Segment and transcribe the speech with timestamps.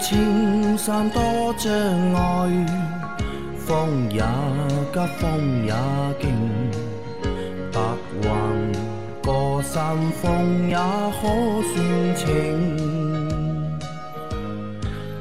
[0.00, 1.22] 青山多
[1.58, 1.70] 障
[2.14, 2.66] 碍，
[3.58, 4.20] 风也
[4.92, 5.74] 急，风也
[6.18, 6.30] 劲，
[7.70, 7.78] 白
[8.22, 8.28] 云
[9.22, 11.22] 过山峰也可
[11.68, 12.26] 算情。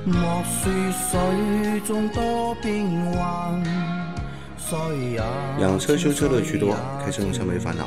[0.06, 0.72] 莫说
[1.12, 3.62] 水中多变幻，
[4.58, 4.78] 水
[5.12, 5.22] 也
[5.62, 6.74] 养车修车乐趣多，
[7.04, 7.86] 开车用车没烦恼。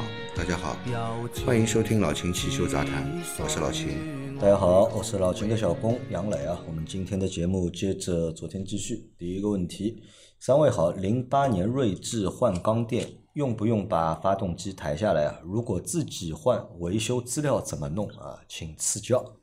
[1.46, 4.36] 欢迎收听老秦汽修杂谈，我是老秦。
[4.40, 6.58] 大家好，我是老秦的小工杨磊啊。
[6.66, 9.08] 我们今天的节目接着昨天继续。
[9.16, 10.02] 第一个问题，
[10.40, 15.40] 三位好，零八年锐志换缸垫，用不用把发动机抬下来啊？
[15.44, 18.40] 如果自己换，维修资料怎么弄啊？
[18.48, 19.36] 请赐教。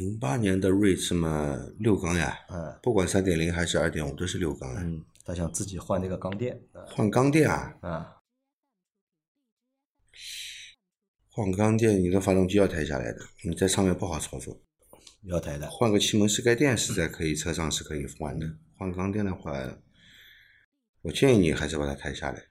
[0.00, 4.82] 零八年的锐志嘛，六缸呀，嗯不管三点零还是二点五都是六缸啊。
[4.84, 8.17] 嗯，他想自己换那个缸垫换缸垫啊，啊，
[11.38, 14.60] 换缸垫，你的发动机要抬下来的，你在上面不好操作。
[15.22, 15.70] 要抬的。
[15.70, 18.58] 换个气门室盖垫是在可以，车上是可以换的。
[18.76, 19.52] 换缸垫的话，
[21.00, 22.42] 我建议你还是把它抬下来。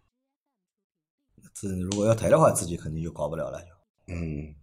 [1.54, 3.62] 自如果要抬的话，自己肯定就搞不了了。
[3.62, 3.68] 就
[4.14, 4.56] 嗯，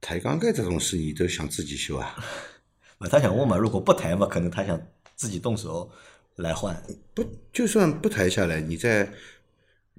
[0.00, 2.16] 抬缸盖这种事你都想自己修啊？
[2.96, 4.80] 啊，他想问嘛，如果不抬嘛，可能他想
[5.14, 5.92] 自己动手
[6.36, 6.82] 来换。
[7.12, 9.12] 不，就算不抬下来，你在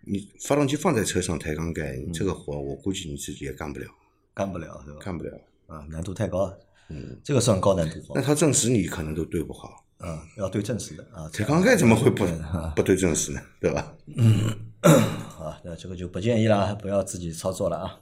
[0.04, 3.88] 你发动机放在车上抬缸盖，你这个活我估计你自己也干不了，
[4.34, 5.00] 干不了是吧？
[5.02, 5.32] 干不了。
[5.68, 6.60] 啊，难度太高了。
[6.90, 8.22] 嗯，这个算高难度活那。
[8.22, 11.30] 他正时你可能都对不好，嗯，要对正时的啊。
[11.32, 13.42] 抬缸盖怎么会不对啊不对正时呢？
[13.62, 13.96] 对吧？
[14.18, 14.50] 嗯
[14.82, 18.00] 啊，那这个就不建议了，不要自己操作了啊。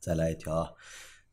[0.00, 0.70] 再来一条啊，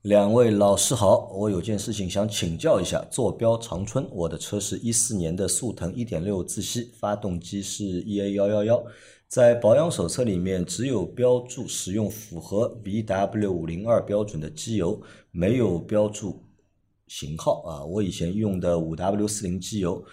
[0.04, 3.06] 两位老师好，我有件事情想请教一下。
[3.12, 8.84] 坐标长春，我的车是一四年的速腾1.6自吸，发动机是 EA 幺幺幺，
[9.28, 15.00] 在保养手册里面只有标注使用符合 VW 五零二标准的机油，
[15.30, 16.42] 没有标注
[17.08, 17.86] 型号啊。
[17.86, 20.04] 我以前用的五 W 四零机油。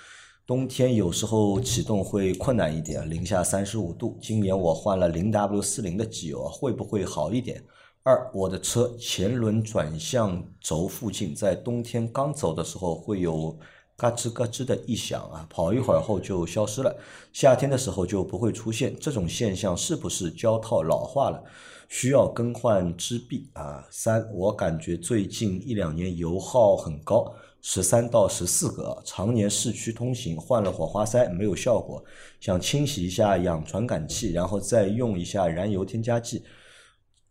[0.46, 4.18] 冬天有时候启动会困难一点，零下三十五度。
[4.20, 7.62] 今年我换了零 W 四零的机油，会不会好一点？
[8.08, 13.54] 二，我的车前轮转向轴附近在冬天刚走的时候会有
[13.98, 16.96] 嘎吱嘎吱的异响啊，跑一会儿后就消失了，
[17.34, 18.96] 夏天的时候就不会出现。
[18.98, 21.44] 这种现象是不是胶套老化了？
[21.90, 23.86] 需要更换支臂啊。
[23.90, 27.30] 三，我感觉最近一两年油耗很高，
[27.60, 32.02] 十三到十四个，常年市区通行，换了火花塞没有效果，
[32.40, 36.42] 想清洗一下氧传感器，然后再用一下燃油添加剂，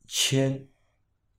[0.07, 0.68] 千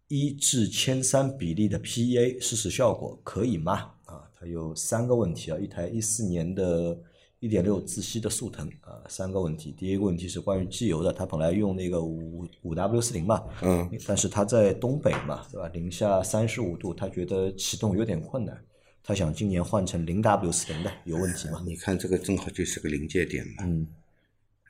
[0.09, 3.91] 一至千三比例的 PEA 试试效果，可以吗？
[4.05, 6.97] 啊，它有三个问题啊，一台一四年的
[7.41, 9.73] 1.6自吸的速腾啊，三个问题。
[9.73, 15.69] 第一个问题是关于机油的，它本来用那个五五 W 四零嘛，嗯，但是它在东北嘛，对吧？
[15.69, 18.59] 零下三十五度，他觉得启动有点困难，
[19.03, 21.63] 他想今年换成零 W 四零的，有问题吗？
[21.67, 23.65] 你看这个正好就是个临界点嘛。
[23.65, 23.98] 嗯呃，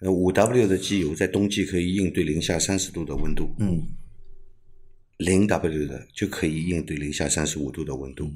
[0.03, 3.83] 五 W 的机油在冬季可以应对零下三十度的温度，嗯
[5.17, 8.33] 零 W 的就可以应对零下三十五度的温度。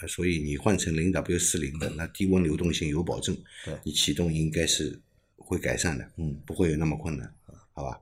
[0.00, 5.00] 呃所以你换成零 W 四零的，那低温流动性有保证，对你启动应该是
[5.36, 7.32] 会改善的，嗯不会有那么困难，
[7.72, 8.00] 好吧？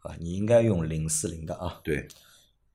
[0.00, 1.80] 啊，你应该用零四零的啊。
[1.84, 2.06] 对，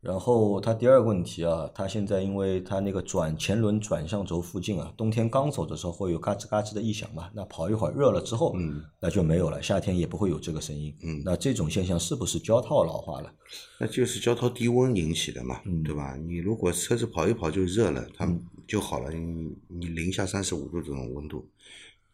[0.03, 13.33] 然后他第二个问题啊，他现在因为他那个转前轮转向轴附近啊，冬天刚走的时候会有嘎吱嘎吱的异响嘛，那跑一会儿热了之后，嗯，那就没有了，夏天也不会有这个声音，嗯那这种现象是不是胶套老化了？
[13.79, 16.17] 那就是胶套低温引起的嘛，嗯对吧？
[16.17, 18.27] 你如果车子跑一跑就热了，它
[18.67, 19.09] 就好了。
[19.09, 21.47] 你你零下三十五度这种温度，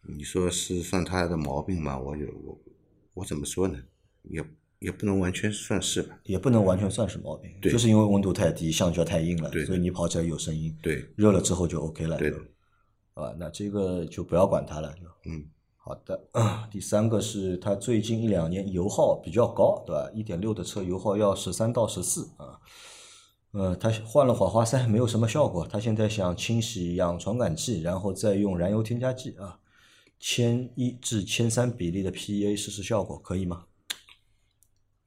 [0.07, 1.97] 你说是算它的毛病吗？
[1.97, 2.59] 我有我
[3.15, 3.79] 我怎么说呢？
[4.29, 4.45] 也
[4.79, 6.17] 也不能完全算是吧。
[6.23, 12.37] 也不能完全算是毛病，对就是因为温度太低，橡胶太硬了，对所以你跑起来有声音，对热了之后就 OK 了，对的，
[13.13, 15.45] 啊，那这个就不要管它了，就嗯
[15.75, 16.19] 好的。
[16.69, 20.09] 第三个是它最近一两年油耗比较高，对吧？
[20.13, 22.59] 一点六的车油耗要十三到十四啊。
[23.51, 29.57] 呃，他换了火花塞没有什么效果，他现在想清洗氧传感器，然后再用燃油添加剂啊，
[30.19, 33.65] 千一至千三比例的 PEA 试试效果，可以吗？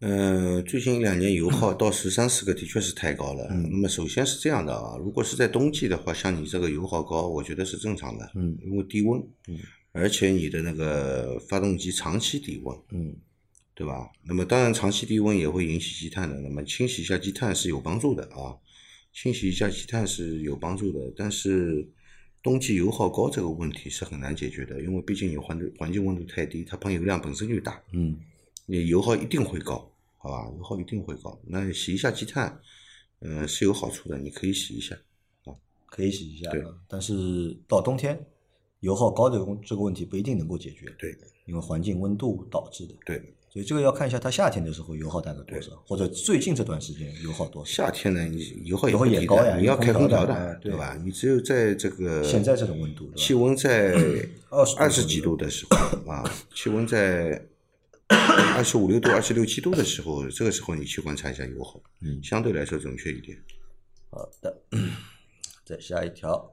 [0.02, 3.46] 呃，最近一两年油耗到十三四个的确是太高了。
[3.52, 8.28] 嗯那么首先是这样的啊，如果是在冬季的话，像你这个油耗高，我觉得是正常的。
[8.34, 9.56] 嗯因为低温，嗯
[9.92, 13.14] 而且你的那个发动机长期低温，嗯
[13.76, 14.10] 对吧？
[14.24, 16.36] 那么当然，长期低温也会引起积碳的。
[16.40, 18.58] 那么清洗一下积碳是有帮助的啊，
[19.12, 20.98] 清洗一下积碳是有帮助的。
[21.16, 21.88] 但是
[22.42, 28.18] 冬季油耗高这个问题是很难解决的，因为毕竟你环环境温度太低，它喷油量本身就大，嗯
[28.66, 29.91] 你油耗一定会高，
[30.22, 30.48] 好吧？
[30.56, 31.36] 油耗一定会高。
[31.44, 32.56] 那洗一下积碳，
[33.22, 34.94] 嗯，是有好处的，你可以洗一下
[35.44, 35.50] 啊。
[35.86, 36.68] 可以洗一下对啊。
[36.86, 38.24] 但是到冬天，
[38.80, 41.10] 油耗高这个这个问题不一定能够解决，对
[41.46, 42.94] 因为环境温度导致的。
[43.04, 47.70] 对，所以这个要看一下它夏天的时候油耗大概多少，或者最近这段时间油耗多少。
[47.72, 50.96] 夏天呢，你油耗油耗不低也高呀，你要开空调的对吧？
[51.04, 53.92] 你只有在这个现在这种温度气温在
[54.50, 55.76] 二十二十几度的时候
[56.10, 56.22] 啊，
[56.54, 57.44] 气温在
[58.56, 63.36] 二十五六度、二十六七度的时候，这个时候你去观察一下油耗，嗯相对来说准确一点。
[64.10, 64.62] 好的，
[65.64, 66.52] 再下一条，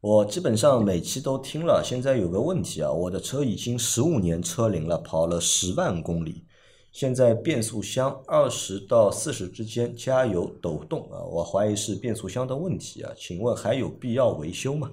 [0.00, 1.82] 我基本上每期都听了。
[1.84, 6.44] 现在有个问题啊，我的车已经十五年车龄了，跑了十万公里，
[6.92, 14.90] 现在变速箱二十到四十之间加油抖动啊，我怀疑是变速箱的问题啊，请问还有必要维修吗？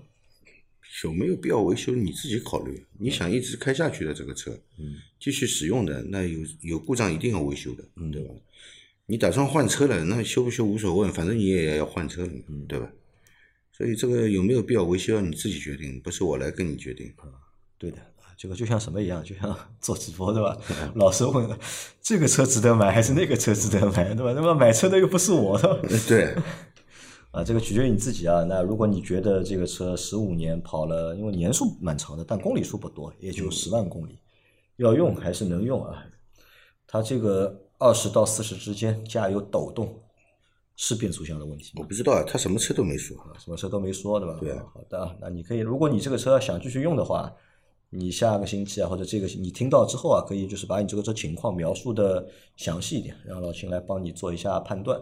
[1.03, 1.93] 有没有必要维修？
[1.93, 2.85] 你自己考虑。
[2.97, 8.33] 你想一直开下去的这个车，嗯，继续使用的，那有有故障一定要维修的，嗯，对吧？
[9.07, 12.89] 你打算换车了，那修不修无所谓，反正你也要换车了，嗯对吧？
[13.71, 17.13] 所以这个有没有必要维修，你自己决定，不是我来跟你决定。
[17.77, 20.57] 对的，啊这个就像什么一样，就像 做直播对吧？
[20.95, 21.47] 老是问
[22.01, 24.33] 这个车值得买还是那个车值得买，对吧？
[24.33, 26.33] 那么买车的又不是我的，对，
[27.35, 28.45] 啊，这个取决于你自己啊。
[28.45, 34.17] 那如果你觉得这个车十五年跑了，因为年数蛮长的，但公里数不多，也就十万公里，
[34.77, 36.01] 要用还是能用啊。
[36.87, 39.93] 它这个二十到四十之间加油抖动，
[40.77, 41.73] 是变速箱的问题？
[41.75, 43.17] 我不知道啊，他什么车都没说。
[43.38, 44.38] 什么车都没说，对吧？
[44.39, 47.29] 对啊好的啊，那你可以，如果你这个车想继续用的话，
[47.89, 54.97] 你下个星期啊，或者这个你听到之后啊，可以就是把你这个车情况描述的详细一点，让老秦来帮你做一下判断。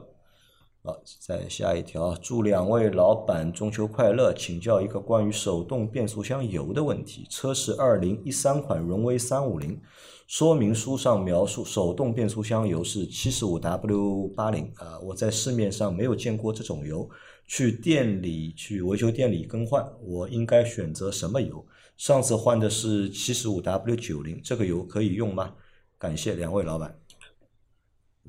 [0.86, 4.34] 好，再下一条，祝两位老板中秋快乐！
[4.34, 7.26] 请教一个关于手动变速箱油的问题。
[7.30, 9.80] 车是二零一三款荣威三五零，
[10.28, 17.10] 说明书上描述手动变速箱油是七十五 W 八零啊，我在市面上没有见过这种油，
[17.48, 21.66] 去店里去维修店里更换，我应该选择什么油？
[21.96, 25.54] 上次换的是七十五 W 九零，这个油可以用吗？
[25.98, 26.94] 感谢两位老板。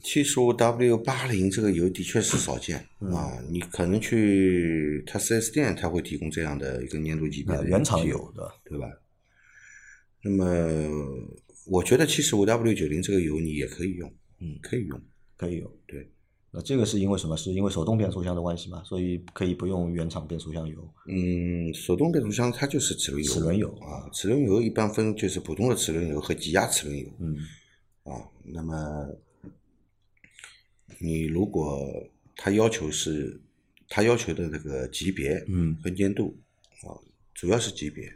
[0.03, 8.87] 七十五 W 八零这个油的确是少见、嗯啊，你可能去他四 S 店，他会提供这样的一个粘度级别原厂机油的，对吧？
[10.23, 10.45] 那么
[11.67, 15.01] 我觉得七十五 W 九零这个油你也可以用，嗯可以用，
[15.37, 15.71] 可以用。
[15.87, 16.11] 对，
[16.51, 17.37] 那这个是因为什么？
[17.37, 18.83] 是因为手动变速箱的关系吗？
[18.85, 20.87] 所以可以不用原厂变速箱油。
[21.09, 27.37] 嗯，手动变速箱它就是齿轮油，齿轮油啊，齿轮油一般分就是普通的齿轮油和挤压齿轮油，嗯
[28.05, 29.07] 啊，那么
[30.99, 32.07] 你如果
[32.37, 33.39] 他要求是
[33.89, 36.37] 他要求的那个级别嗯和粘度
[36.83, 36.95] 啊，
[37.35, 38.13] 主要是级别，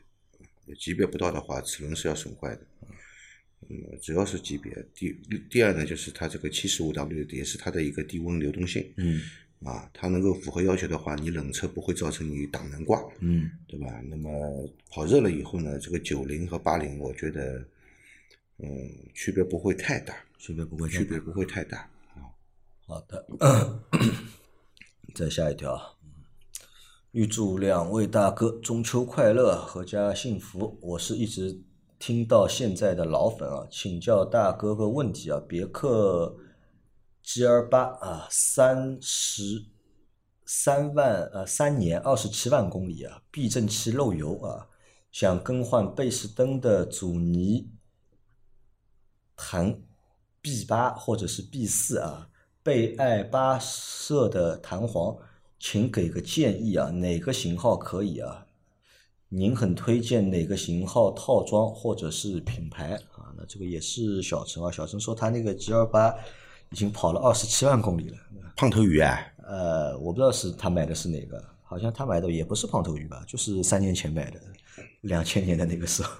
[0.78, 2.60] 级别不到的话，齿轮是要损坏的。
[3.68, 4.72] 嗯，主要是级别。
[4.94, 5.12] 第
[5.50, 9.20] 第二呢，就是它这个七十五 W 也是它的一个低温流动性嗯
[9.64, 13.02] 啊，它能够符合要求的话，你冷车不会造成你挡能挂。
[13.20, 14.00] 嗯对吧？
[14.08, 17.64] 那么跑热了以后呢，这个九零和八零，我觉得，
[18.58, 21.90] 嗯，区别不会太大，区别不会太大区别不会太大。
[22.88, 23.22] 好的，
[25.14, 25.92] 再下一条啊，
[27.10, 30.78] 预祝两位大哥中秋快乐，阖家幸福。
[30.80, 31.62] 我是一直
[31.98, 36.34] 听到现在的老粉啊，请教大哥个问题啊，别克
[37.22, 39.66] GL 八啊，三十
[40.46, 44.66] 三万呃三年二十七万公里啊，避震器漏油啊，
[45.12, 47.70] 想更换贝士登的阻尼
[49.36, 49.78] 弹
[50.40, 52.30] B 八或者是 B 四啊，
[52.68, 55.16] 被爱八色的弹簧，
[55.58, 58.44] 请给个建议啊，哪个型号可以啊？
[59.30, 63.32] 您很推荐哪个型号套装或者是品牌啊？
[63.38, 66.14] 那这个也是小陈啊，小陈说他那个 G 二八
[66.68, 68.18] 已经跑了二十七万公里了。
[68.54, 74.38] 胖头鱼啊，呃，我不知道是他买的是哪个，好像他买的也不是胖头鱼吧，就是三年前买的，
[75.00, 76.10] 两千年的那个时候。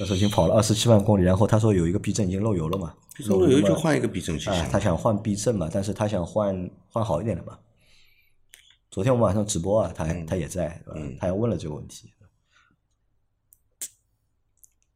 [0.00, 2.94] 他说已经跑了二十七万公里，然后他说有一个避震已经漏油了嘛，
[3.26, 7.58] 漏油就换一个避震器他想换避震嘛，但是他想换换好一点的嘛。
[8.90, 12.10] 昨天我们晚上直播啊，他还、他也在，嗯他还问了这个问题。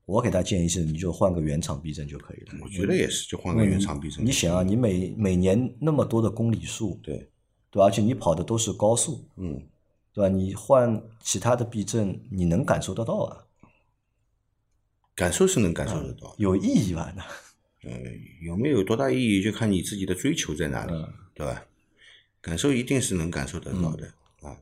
[0.06, 2.54] 我给他建议是，你就换个原厂避震就可以了。
[2.62, 4.24] 我觉得也是，就换个原厂避震器。
[4.24, 7.30] 你想啊，你每每年那么多的公里数，对，
[7.70, 7.84] 对吧？
[7.84, 9.62] 而且你跑的都是高速，嗯，
[10.14, 10.28] 对吧？
[10.34, 13.44] 你换其他的避震，你能感受得到啊？
[15.14, 17.12] 感受是能感受得到，有意义吧？
[17.16, 17.24] 那
[17.88, 21.64] 嗯，有没有多大意义，就看你自己的追求在哪里，嗯对吧？
[22.40, 24.06] 感受一定是能感受得到的
[24.40, 24.56] 啊。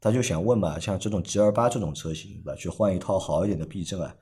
[0.00, 2.54] 他就想问嘛，像这种 G 二八这种车型，对吧？
[2.54, 4.14] 去换一套好一点的避震啊，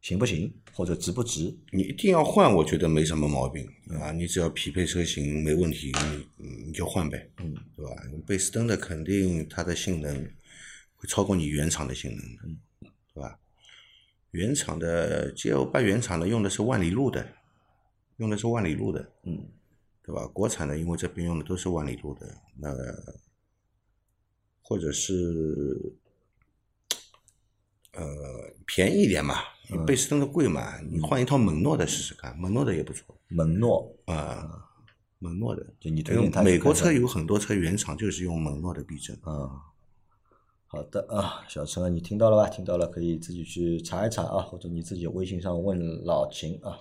[0.00, 1.56] 行不行，或者值不值？
[1.70, 3.66] 你一定要换，我觉得没什么毛病
[4.00, 4.10] 啊。
[4.12, 5.92] 你只要匹配车型没问题，
[6.38, 7.92] 你你就换呗，嗯，对吧？
[8.26, 10.14] 贝斯登的肯定它的性能
[10.96, 12.58] 会超过你原厂的性能的，嗯
[13.14, 13.38] 对吧？
[14.32, 17.26] 原厂的 G L 八原厂的用的是万里路的，
[18.16, 19.46] 用的是万里路的，嗯，
[20.02, 20.26] 对吧？
[20.26, 22.26] 国产的因为这边用的都是万里路的，
[22.58, 22.70] 那
[24.62, 25.94] 或者是
[27.92, 29.36] 呃便宜一点嘛，
[29.70, 34.66] 嗯贝斯登的贵嘛，你换一套蒙诺的试试看，蒙诺的也不错蒙诺，啊，
[35.18, 35.66] 蒙诺的。
[35.78, 39.60] 就你推因为荐他美国车有很多车原厂就是用蒙诺的避震，啊，
[40.74, 42.48] 好的啊，小陈啊，你听到了吧？
[42.48, 46.78] 听到了，可以自己去查一查啊，或者你自己微信上问老秦啊。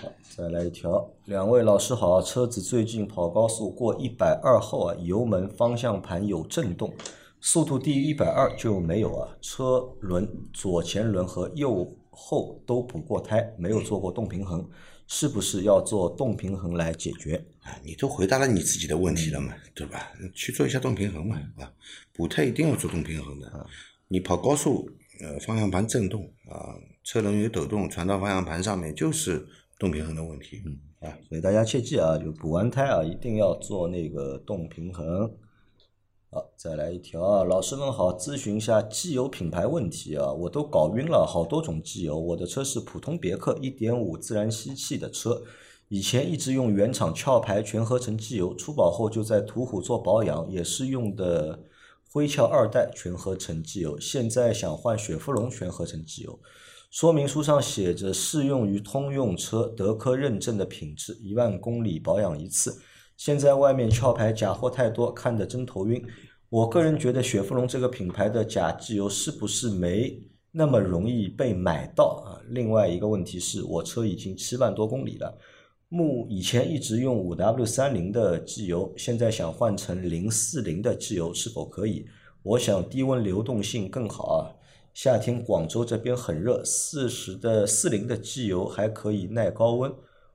[0.00, 6.94] 好，再来一条，两位老师好，车子最近跑高速过一百二后啊，油门方向盘有震动，
[7.40, 14.64] 速度低于一百二就没有啊，车轮左前轮和右后都补过胎，没有做过动平衡，
[15.14, 17.36] 是不是要做动平衡来解决？
[17.60, 20.10] 啊，你都回答了你自己的问题了嘛，对吧？
[20.34, 21.70] 去做一下动平衡嘛，啊，
[22.14, 23.66] 补胎一定要做动平衡的。
[24.08, 24.88] 你跑高速，
[25.20, 29.46] 呃，方向盘震动啊，车轮有抖动传到方向盘上面，就是
[29.78, 30.62] 动平衡的问题。
[30.64, 35.30] 嗯啊，所以大家切记啊，就补完胎啊，一定要做那个动平衡。
[36.34, 42.18] 好，再来一条啊，老师们好，咨询一下机油品牌问题啊，我都搞晕了，好多种机油。
[42.18, 45.42] 我的车是普通别克1.5自然吸气的车，
[45.88, 51.64] 以前一直用原厂壳牌全合成机油，出保后就在途虎做保养，也是用的
[52.10, 56.40] 灰壳二代全合成机油，现在想换雪佛龙全合成机油。
[56.90, 62.80] 说明书上写着适用于通用车，德科认证的品质，一万公里保养一次。
[63.16, 66.04] 现在外面壳牌假货太多，看得真头晕。
[66.48, 72.36] 我个人觉得雪佛龙这个品牌的假机油是不是没那么容易被买到啊？
[72.50, 75.38] 另外一个问题是我车已经七万多公里了，
[75.88, 82.04] 目以前一直用五 W 三零的机油，现在想换成零四零的机油，是否可以？
[82.42, 84.52] 我想低温流动性更好啊。
[84.92, 89.90] 夏天广州这边很热，四十的四零的机油还可以耐高温。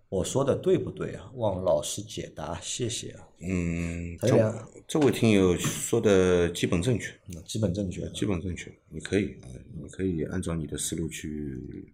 [0.09, 1.29] 我说的对不对啊？
[1.35, 3.27] 望老师解答，谢谢啊。
[3.39, 8.07] 嗯，这这位听友说的基本正确，嗯基本正确。
[8.11, 11.93] 基本正确，你可以啊，你可以按照你的思路去。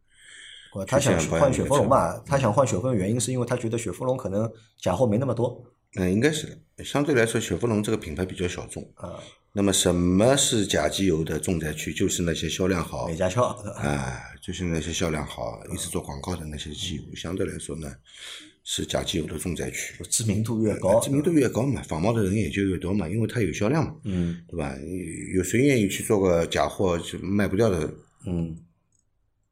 [0.87, 2.15] 他想换雪佛龙吧。
[2.15, 2.23] 嘛？
[2.25, 5.63] 他想换雪佛龙原因是因为他觉得雪佛龙可能假货没那么多
[5.95, 6.83] 嗯，应该是的。
[6.83, 8.83] 相对来说，雪佛龙这个品牌比较小众。
[8.95, 9.19] 啊，
[9.51, 11.93] 那么什么是假机油的重灾区？
[11.93, 17.93] 就是那些销量好美加壳啊，就是那些销量好，一直做广告的那些机油，相对来说呢，
[18.63, 20.03] 是假机油的重灾区。
[20.09, 24.75] 知名度越高，知名度越高嘛，仿冒的人也就越多嘛，因为它有销量嘛，嗯对吧？
[25.35, 27.93] 有谁愿意去做个假货就卖不掉的？
[28.25, 28.57] 嗯，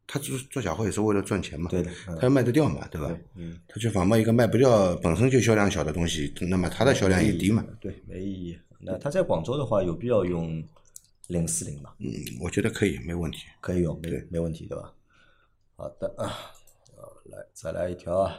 [0.08, 3.18] 他做做假货也是为了赚钱嘛，对的，嗯他要卖得掉嘛，对吧？
[3.36, 7.66] 嗯，他去仿冒一个卖不掉、本身就销量小的东西，那么他的销量也低嘛。
[7.80, 8.60] 对，没意义。
[8.80, 10.62] 那他在广州的话，有必要用
[11.28, 11.94] 零四零吗？
[12.00, 13.40] 嗯，我觉得可以，没问题。
[13.62, 14.92] 可以用，没对没问题，对吧？
[15.78, 16.28] 好的啊，
[16.98, 18.36] 好来再来一条啊，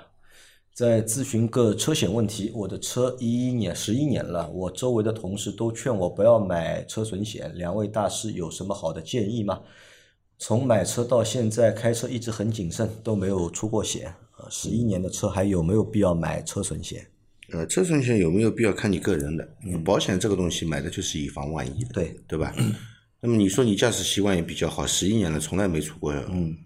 [0.74, 2.52] 在咨询个车险问题。
[2.54, 9.62] 我的车一一年十一年了，我周围的同事都劝我不要买车损险，两位大师有什么好的建议吗？
[10.44, 14.48] 从买车到现在开车一直很谨慎，都没有出过险啊。
[14.50, 17.06] 十一年的车还有没有必要买车损险？
[17.52, 22.52] 呃，车损险有没有必要看你个人的，嗯保险这个东西买的就是以防万一的，对对吧？
[23.20, 26.56] 那么你说你驾驶习惯也比较好，十一年了从来没出过嗯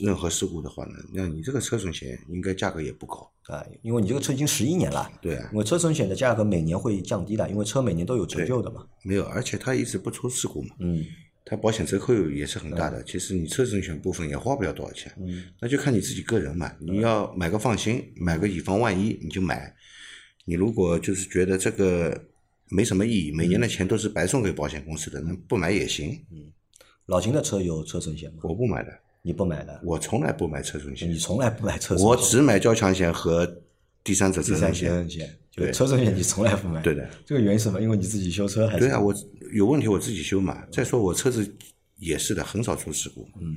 [0.00, 8.86] 任何事故的话呢，那你这个车损险应该价格也不高，啊，因为你这个车已经十一年了，对啊，因为车损险的价格每年会降低的，因为车每年都有折旧的嘛。
[9.02, 11.02] 没有，而且它一直不出事故嘛，嗯
[11.44, 16.72] 它保险折扣也是很大的，其实你车损险部分也花不了多少钱，嗯那就看你自己个人嘛。
[16.80, 19.74] 你要买个放心，买个以防万一，你就买。
[20.46, 22.18] 你如果就是觉得这个
[22.70, 26.18] 没什么意义，每年的钱都是白送给保险公司的，那不买也行。
[27.06, 28.38] 老秦的车有车损险吗？
[28.44, 33.46] 我不买的，你不买的，我从来不买车损险你，从来不买车损险，我只买交强险和
[34.04, 35.38] 第三者责任险。
[35.56, 36.82] 对车损险你从来不买。
[36.82, 37.80] 对的，这个原因是什么？
[37.80, 38.80] 因为你自己修车还是？
[38.86, 39.14] 对啊，我
[39.52, 40.66] 有问题我自己修嘛。
[40.70, 41.56] 再说我车子
[41.96, 43.56] 也是的，很少出事故，嗯，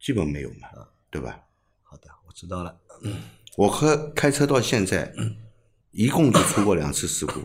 [0.00, 0.68] 基本没有嘛，
[1.08, 1.40] 对吧？
[1.82, 2.80] 好的，我知道了。
[3.56, 5.14] 我和开车到现在，
[5.92, 7.40] 一共就出过两次事故。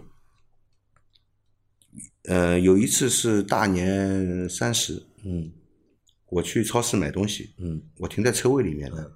[2.24, 5.51] 呃，有一次是大年三十，嗯
[6.27, 9.12] 我去超市买东西，嗯我停在车位里面的，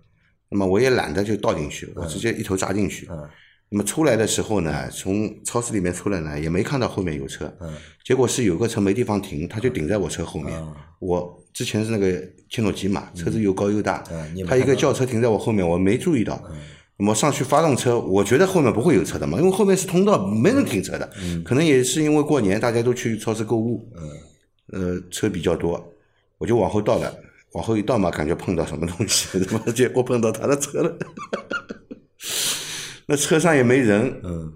[0.50, 3.08] 那么我也懒得就倒进去，我直接一头扎进去。
[3.12, 3.29] 嗯
[3.72, 7.56] 那么出来的时候呢，从超市里面出来呢，也没看到后面有车。
[7.62, 7.72] 嗯。
[8.03, 10.60] 结果是有个车没地方停，他就顶在我车后面。
[10.98, 14.03] 我之前是那个切诺基嘛，车子又高又大，
[14.48, 16.44] 他一个轿车停在我后面，我没注意到。
[16.98, 21.08] 那么上去发动车，我觉得后面不会有车的嘛，因为后面是通道，没人停车的。
[21.46, 23.88] 可能也是因为过年大家都去超市购物，
[24.74, 25.94] 呃，车比较多，
[26.39, 27.15] 我就往后倒了。
[27.53, 30.98] 往后一倒嘛，感觉碰到什么东西， 他妈结果碰到他的车了。
[33.08, 34.53] 那车上也没人，嗯，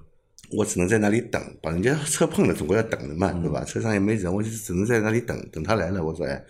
[0.51, 3.63] 我只能在那里等，把人家车碰了，总归要等的嘛，对吧？
[3.63, 6.03] 车上也没人，我就只能在那里等，等他来了。
[6.03, 6.43] 我说，哎，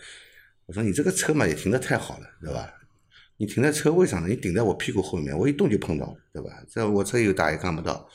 [0.66, 2.70] 我说你这个车嘛也停的太好了，对吧？
[3.38, 6.50] 你停在车位上了，你顶在我屁股后面，我一动就碰到了，对吧？
[6.68, 8.06] 这我车又大也看不到。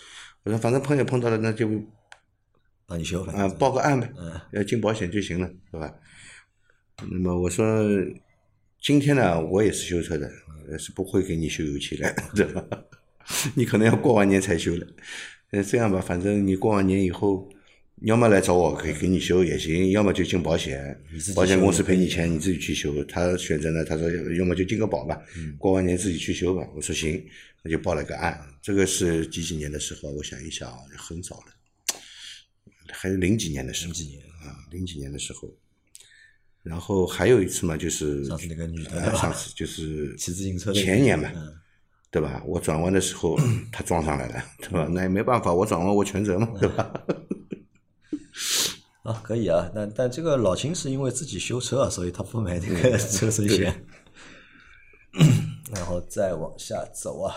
[0.44, 1.68] 我说反正碰也碰到了，那就
[2.86, 5.92] 帮你修，啊，报个案呗，嗯，要进保险就行了，对吧？
[7.10, 7.66] 那么我说，
[8.82, 10.30] 今天呢，我也是修车的，
[10.78, 12.64] 是不会给你修油漆的， 对吧？
[13.56, 14.88] 你可能要过完年才修的。
[15.52, 17.50] 呃，这样吧，反正你过完年以后，
[18.02, 21.00] 要么来找我，可以给你修也行；要么就进保险，
[21.36, 23.04] 保险公司赔你钱，你自己去修。
[23.06, 25.22] 他选择呢，他说要么就进个保吧，
[25.58, 26.68] 过完年自己去修吧。
[26.76, 27.24] 我说行，
[27.64, 28.40] 那就报了个案。
[28.62, 30.12] 这个是几几年的时候？
[30.12, 31.46] 我想一想啊，很早了，
[32.92, 33.94] 还是零几年的时候。
[33.94, 35.50] 零几年啊，零几年的时候。
[36.62, 41.30] 然后还有一次嘛，就是上次那个女的，上次就是骑自行车前年嘛，
[42.12, 42.44] 对吧？
[42.46, 43.38] 我转弯的时候，
[43.72, 44.88] 她撞上来了，对吧？
[44.92, 46.92] 那也没办法，我转弯我全责嘛，对吧？
[49.04, 53.86] 啊，可以啊，但但这个老秦是因为自己修车，所以他不买那个车身险。
[55.74, 57.34] 然后再往下走啊，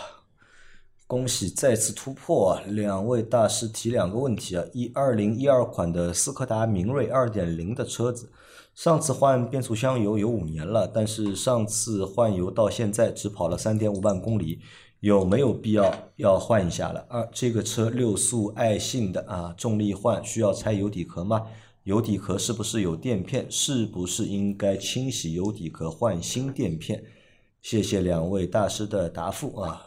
[1.07, 2.61] 恭喜再次突破啊！
[2.67, 8.29] 两位大师提两个问题啊：一二零一二款的斯柯达明锐二点零的车子。
[8.75, 14.59] 上次换变速箱油有五年了，但是上次换油到现在只跑了三点五万公里，
[14.99, 17.05] 有没有必要要换一下了？
[17.07, 21.43] 二，这个车六速爱信的啊，重力换需要拆油底壳吗？
[21.83, 23.45] 油底壳是不是有垫片？
[23.49, 27.03] 是不是应该清洗油底壳换新垫片？
[27.61, 29.85] 谢谢两位大师的答复啊！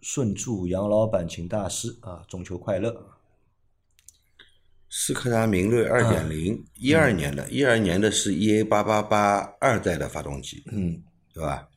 [0.00, 3.17] 顺祝杨老板请大师啊，中秋快乐！
[4.90, 11.68] 斯柯达明锐二点零，一二年的，一二年的是 EA 八八八二代的发动机，嗯，对吧？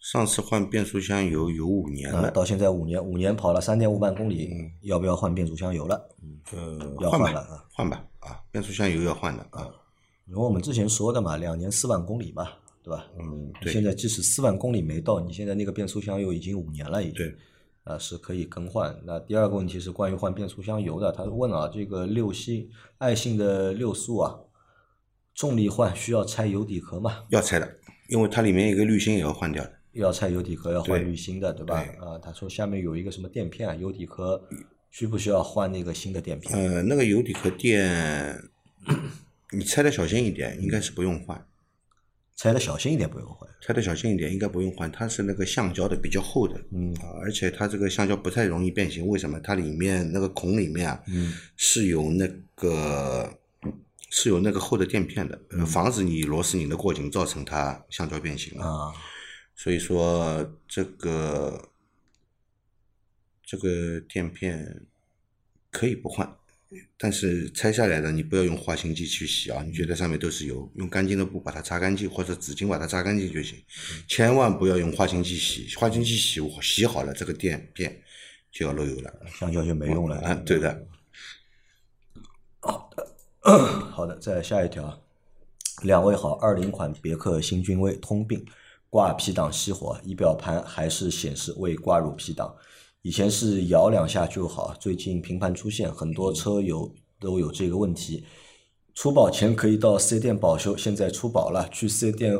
[0.00, 4.50] 上次换变速箱油有五年了，到现在五年，五年跑了三点五万公里，
[4.82, 6.08] 要不要换变速箱油了？
[6.52, 9.68] 呃，要换了啊，换吧，啊，变速箱油要换的啊。
[10.26, 12.48] 因为我们之前说的嘛，两年四万公里嘛，
[12.82, 13.06] 对吧？
[13.18, 13.72] 嗯，对。
[13.72, 17.14] 现在即使四万公里没到，你现在那个变速箱油已经五年了，已经。
[17.14, 17.34] 对。
[17.84, 18.96] 啊，是可以更换。
[19.04, 24.38] 那第二个问题是关于换变速箱油的，他问啊，这个六系爱信的六速啊，
[25.34, 27.24] 重力换需要拆油底壳吗？
[27.30, 29.72] 要拆的，因为它里面一个滤芯也要换掉的。
[29.92, 31.84] 要拆油底壳，要换滤芯的，对吧？
[32.00, 34.42] 啊，他说下面有一个什么垫片啊，油底壳
[34.90, 36.54] 需不需要换那个新的垫片？
[36.56, 38.42] 呃，那个油底壳垫，
[39.52, 41.46] 你拆的小心一点，应该是不用换。
[42.34, 49.38] 拆的小心一点不用换，拆的小心一点应该不用换，它是那个橡胶的，比较厚的，嗯啊，而且它这个橡胶不太容易变形，为什么？
[49.40, 53.38] 它里面那个孔里面啊，嗯，是有那个
[54.10, 58.92] 是有那个厚的垫片的，防止你螺丝拧的过紧，造成它橡胶变形啊。
[59.54, 61.68] 所以说这个
[63.44, 64.86] 这个垫片
[65.70, 66.36] 可以不换。
[66.96, 69.62] 但是拆下来的你不要用化清剂去洗啊！
[69.66, 73.58] 你觉得上面都是油，用干净的布把它擦干净，或者纸巾把它擦干净就行。
[74.08, 78.02] 千万不要用化清剂洗，化清剂洗洗好了，这个垫片
[78.50, 80.18] 就要漏油了，橡胶就没用了。
[80.20, 80.86] 啊，对的。
[82.60, 83.06] 好的，
[83.90, 85.02] 好的，再下一条。
[85.82, 88.46] 两位好，二零款别克新君威通病，
[88.88, 92.54] 挂 P 档熄火，仪表盘还是显示未挂入 P 档。
[93.02, 96.88] 以前是摇两下就好，最近频繁出现，很多车友
[97.18, 98.24] 都有这个问题。
[98.94, 102.38] 出保前可以到四 S 店保修，现在出保了，去四 S 店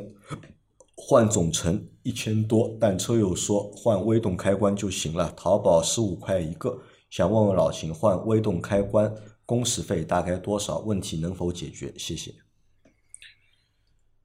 [0.95, 6.79] 换总成一千多，但车友说换微动开关就行了，淘宝十五块一个。
[7.11, 9.13] 想问问老秦，换微动开关
[9.45, 10.79] 工时费大概多少？
[10.79, 11.93] 问题能否解决？
[11.97, 12.33] 谢谢。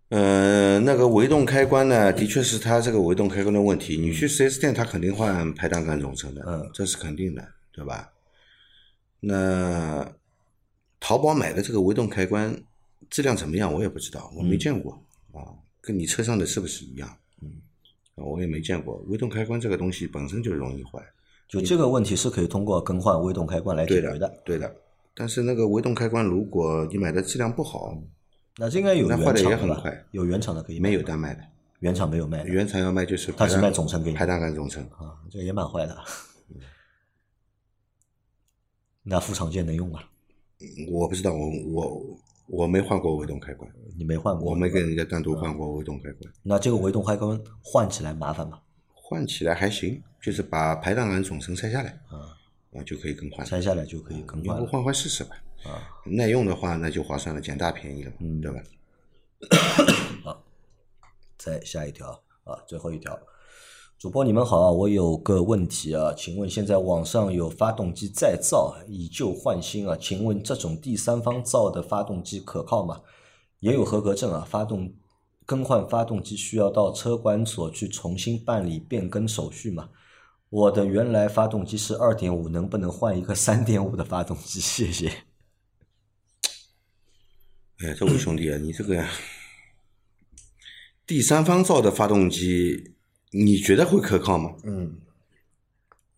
[0.09, 3.97] 嗯，那个微动开关呢，的确是它这个微动开关的问题。
[3.97, 8.09] 你去四 S 店，它肯定换排档杆总成的，嗯，这是肯定的，对吧？
[9.19, 10.09] 那
[11.01, 12.57] 淘宝买的这个微动开关
[13.09, 13.73] 质量怎么样？
[13.73, 14.93] 我也不知道，我没见过
[15.33, 15.43] 啊，
[15.81, 17.09] 跟你车上的是不是一样？
[17.41, 17.51] 嗯，
[18.15, 19.03] 我也没见过。
[19.07, 21.03] 微动开关这个东西本身就容易坏，
[21.49, 24.73] 就这个问题是可以通过更换微动开关来解决的，对的。
[25.13, 28.01] 但是那个微动开关，如果你买的质量不好。
[28.57, 31.43] 那这应该有原厂的，有原厂的可以，没有单卖的，
[31.79, 32.49] 原厂没有卖的。
[32.49, 34.17] 原厂要卖就是它只卖总成给你。
[34.17, 34.83] 排档杆总成。
[34.97, 35.97] 啊，这个也蛮坏的。
[39.03, 40.01] 那副厂件能用吗？
[40.91, 48.59] 我不知道，我我我没换过微动开关，你没换过，我没跟人家单独换过微动开关，那这个微动开关换起来麻烦吗？
[48.93, 51.89] 换起来还行，就是把排档杆总成拆下来。
[52.07, 52.35] 啊，
[52.77, 53.45] 啊就可以更换。
[53.45, 54.61] 拆下来就可以更换了。
[54.61, 55.35] 要不换换试试吧？
[55.65, 58.61] 啊，耐用的话那就划算了，捡大便宜了，嗯对吧？
[60.23, 60.43] 好
[61.37, 62.11] 再下一条
[62.43, 63.17] 啊，最后一条。
[63.99, 73.01] 主播你们好啊，我有个问题啊，请问现在网上有发动机再造以旧换新啊，请问这种第三方造的发动机可靠吗？
[73.59, 74.93] 也有合格证啊，发动
[75.47, 79.89] 更换发动机需要到车管所去重新办理变更手续吗？
[80.49, 84.59] 我的原来发动机是二点五，能不能换一个 三点五的发动机？
[84.59, 85.09] 谢谢。
[87.79, 89.05] 哎，这位兄弟啊，你这个
[91.05, 92.95] 第三方造的发动机，
[93.31, 94.55] 你觉得会可靠吗？
[94.63, 94.99] 嗯，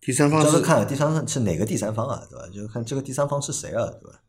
[0.00, 2.46] 第三方是这个看第三方是哪个第三方啊，对吧？
[2.48, 4.22] 就是看这个第三方是谁啊，对吧？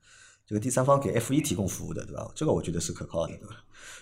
[0.46, 2.30] 这个第三方给 F 一提供服务的，对吧？
[2.36, 3.56] 这个我觉得是可靠的，对吧？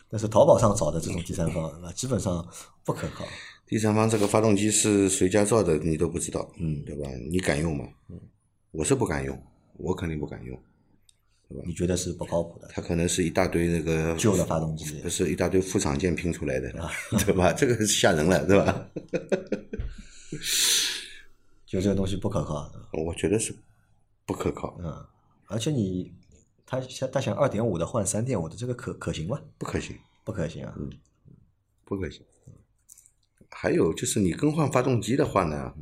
[0.09, 2.47] 但是淘宝上找的这种第三方，那，基本上
[2.83, 3.25] 不可靠。
[3.67, 7.07] 第三方这个发动机是谁家造的，你都不知道，嗯对吧？
[7.29, 7.85] 你敢用吗？
[8.09, 8.19] 嗯，
[8.71, 9.39] 我是不敢用，
[9.77, 10.59] 我肯定不敢用。
[11.47, 12.67] 对吧你觉得是不靠谱的？
[12.71, 16.71] 它可能是一大堆那个旧的发动机不是一大堆副厂件拼出来的，
[17.25, 17.51] 对吧？
[17.53, 18.87] 这个吓人了，对吧？
[21.65, 23.55] 就这个东西不可靠，我觉得是
[24.27, 25.05] 不可靠，嗯，
[25.47, 26.11] 而且你
[26.69, 29.41] 他想他想二点五的换三点五的，这个可可行吗？
[29.57, 30.73] 不可行，不可行啊。
[30.77, 30.87] 嗯
[31.83, 32.21] 不可行。
[33.49, 35.73] 还有就是你更换发动机的话呢，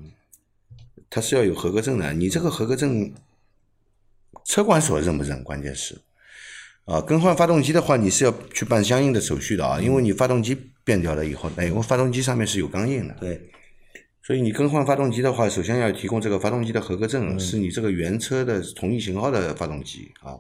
[1.10, 2.14] 它是要有合格证的。
[2.14, 3.14] 你这个合格证，
[4.46, 5.44] 车管所认不认？
[5.44, 6.00] 关键是，
[6.86, 13.52] 啊，更换发动机的话，你是要去办相应的手续的啊，因为你发动机变掉了以后，哎因为发动机上面是有钢印的，对，
[14.28, 20.36] 所以你更换发动机的话，首先要提供这个发动机的合格证，是你这个原车的同一型号的发动机啊，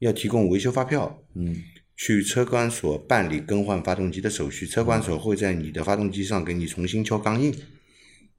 [0.00, 1.54] 要提供维修发票，嗯，
[1.94, 7.54] 去车管所办理更换发动机的手续，车管所会在你的发动机上给你重新敲钢印，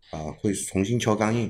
[0.09, 1.49] 啊，会重新敲钢印，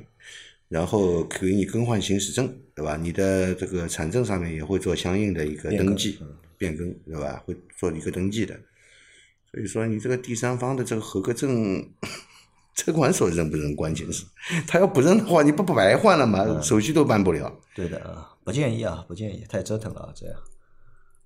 [0.70, 2.96] 然后给你更换行驶证，对吧？
[2.96, 6.20] 你的这个产证上面也会做相应的一个登记，
[6.60, 7.42] 变更，对吧？
[7.44, 8.56] 会做一个登记的。
[9.52, 11.90] 所以说，你这个第三方的这个合格证，
[12.76, 13.76] 车管所认不认？
[13.76, 14.26] 关键是，
[14.68, 16.62] 他要不认的话，你不不白换了吗？
[16.62, 17.52] 手续都办不了。
[17.74, 20.36] 对的啊，不建议啊，不建议，太折腾了啊，这样。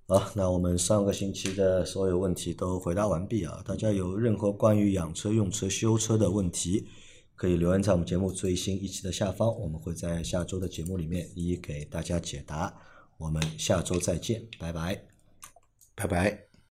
[0.06, 3.62] 好，那我们上个星期的所有问题都回答完毕啊！
[3.64, 6.88] 大家有任何关于养车、用车、修车的问题，
[7.36, 12.74] 可以留言在我们节目最新一期的下方，我们会在下周的节目里面一一给大家解答。
[13.18, 15.00] 我们下周再见，拜拜。
[15.94, 16.49] 拜拜。